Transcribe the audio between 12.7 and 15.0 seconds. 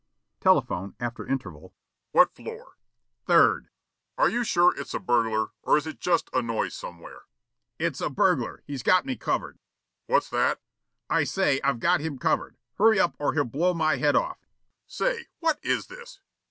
Hurry up or he'll blow my head off" Telephone: